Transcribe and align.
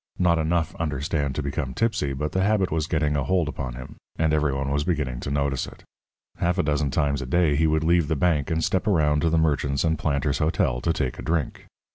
Not 0.17 0.39
enough, 0.39 0.73
understand, 0.77 1.35
to 1.35 1.43
become 1.43 1.75
tipsy, 1.75 2.11
but 2.13 2.31
the 2.31 2.41
habit 2.41 2.71
was 2.71 2.87
getting 2.87 3.15
a 3.15 3.23
hold 3.23 3.47
upon 3.47 3.75
him, 3.75 3.97
and 4.17 4.33
every 4.33 4.51
one 4.51 4.71
was 4.71 4.83
beginning 4.83 5.19
to 5.19 5.29
notice 5.29 5.67
it. 5.67 5.83
Half 6.37 6.57
a 6.57 6.63
dozen 6.63 6.89
times 6.89 7.21
a 7.21 7.27
day 7.27 7.55
he 7.55 7.67
would 7.67 7.83
leave 7.83 8.07
the 8.07 8.15
bank 8.15 8.49
and 8.49 8.63
step 8.63 8.87
around 8.87 9.19
to 9.21 9.29
the 9.29 9.37
Merchants 9.37 9.83
and 9.83 9.99
Planters' 9.99 10.39
Hotel 10.39 10.81
to 10.81 10.91
take 10.91 11.19
a 11.19 11.21
drink. 11.21 11.65
Mr. 11.67 11.69